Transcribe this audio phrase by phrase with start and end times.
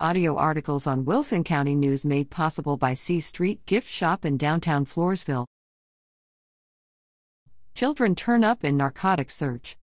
[0.00, 4.84] Audio articles on Wilson County News made possible by C Street Gift Shop in downtown
[4.84, 5.46] Floresville.
[7.76, 9.76] Children turn up in narcotics search.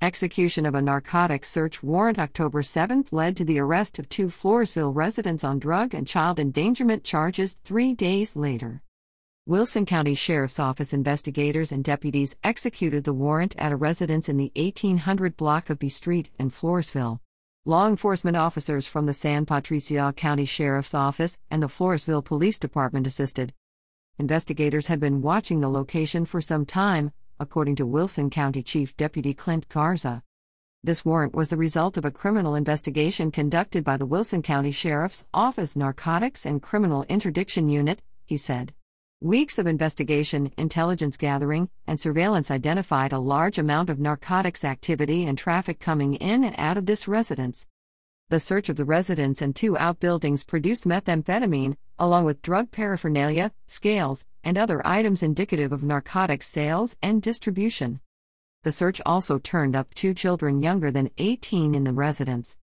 [0.00, 4.94] Execution of a narcotics search warrant October 7 led to the arrest of two Floresville
[4.94, 8.82] residents on drug and child endangerment charges three days later.
[9.46, 14.52] Wilson County Sheriff's Office investigators and deputies executed the warrant at a residence in the
[14.54, 17.18] 1800 block of B Street in Floresville.
[17.66, 23.06] Law enforcement officers from the San Patricio County Sheriff's Office and the Floresville Police Department
[23.06, 23.52] assisted.
[24.18, 29.34] Investigators had been watching the location for some time, according to Wilson County Chief Deputy
[29.34, 30.22] Clint Garza.
[30.82, 35.26] This warrant was the result of a criminal investigation conducted by the Wilson County Sheriff's
[35.34, 38.72] Office Narcotics and Criminal Interdiction Unit, he said.
[39.22, 45.36] Weeks of investigation, intelligence gathering, and surveillance identified a large amount of narcotics activity and
[45.36, 47.66] traffic coming in and out of this residence.
[48.30, 54.24] The search of the residence and two outbuildings produced methamphetamine, along with drug paraphernalia, scales,
[54.42, 58.00] and other items indicative of narcotics sales and distribution.
[58.62, 62.56] The search also turned up two children younger than 18 in the residence.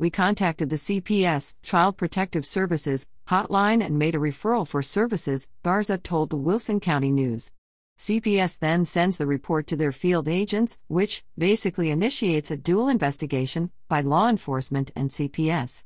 [0.00, 5.98] We contacted the CPS, Child Protective Services, hotline and made a referral for services, Garza
[5.98, 7.50] told the Wilson County News.
[7.98, 13.72] CPS then sends the report to their field agents, which basically initiates a dual investigation
[13.88, 15.82] by law enforcement and CPS.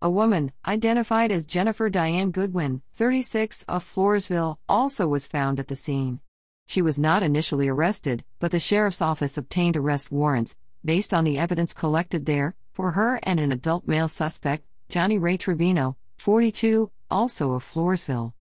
[0.00, 5.76] A woman, identified as Jennifer Diane Goodwin, 36, of Floresville, also was found at the
[5.76, 6.20] scene.
[6.66, 11.38] She was not initially arrested, but the sheriff's office obtained arrest warrants, based on the
[11.38, 17.52] evidence collected there, for her and an adult male suspect, Johnny Ray Trevino, 42, also
[17.52, 18.32] of Floresville.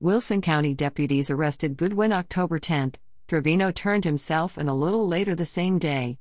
[0.00, 2.92] Wilson County deputies arrested Goodwin October 10.
[3.28, 6.18] Trevino turned himself in a little later the same day.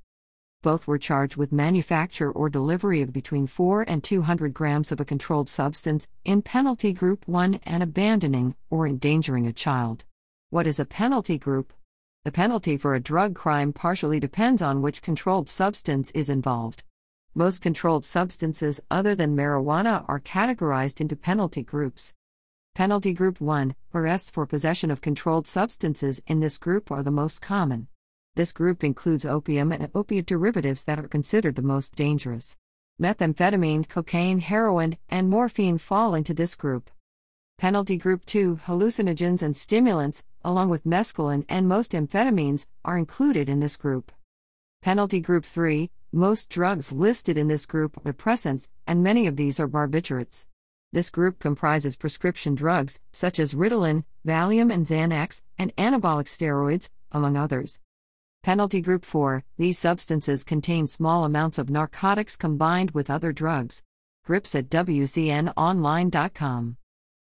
[0.62, 5.06] Both were charged with manufacture or delivery of between 4 and 200 grams of a
[5.06, 10.04] controlled substance in penalty group 1 and abandoning or endangering a child.
[10.50, 11.72] What is a penalty group?
[12.24, 16.84] The penalty for a drug crime partially depends on which controlled substance is involved.
[17.38, 22.14] Most controlled substances other than marijuana are categorized into penalty groups.
[22.76, 27.42] Penalty Group 1 arrests for possession of controlled substances in this group are the most
[27.42, 27.90] common.
[28.38, 32.56] This group includes opium and opiate derivatives that are considered the most dangerous.
[33.02, 36.90] Methamphetamine, cocaine, heroin, and morphine fall into this group.
[37.58, 43.60] Penalty Group 2 hallucinogens and stimulants, along with mescaline and most amphetamines, are included in
[43.60, 44.14] this group.
[44.82, 49.60] Penalty Group 3 most drugs listed in this group are depressants, and many of these
[49.60, 50.46] are barbiturates.
[50.94, 57.36] This group comprises prescription drugs, such as Ritalin, Valium, and Xanax, and anabolic steroids, among
[57.36, 57.82] others.
[58.44, 63.82] Penalty Group 4 These substances contain small amounts of narcotics combined with other drugs.
[64.24, 66.78] Grips at WCNOnline.com.